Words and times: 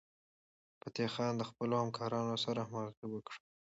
فتح 0.81 1.07
خان 1.15 1.33
د 1.37 1.41
خپلو 1.49 1.73
همکارانو 1.83 2.35
سره 2.45 2.61
همغږي 2.69 3.05
وکړه. 3.09 3.37